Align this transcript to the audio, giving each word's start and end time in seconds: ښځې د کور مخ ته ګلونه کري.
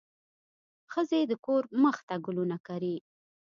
ښځې 0.91 1.19
د 1.31 1.33
کور 1.45 1.63
مخ 1.83 1.97
ته 2.07 2.15
ګلونه 2.25 2.57
کري. 2.67 2.95